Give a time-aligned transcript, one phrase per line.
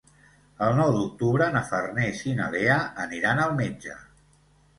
[0.67, 4.01] El nou d'octubre na Farners i na Lea aniran al metge.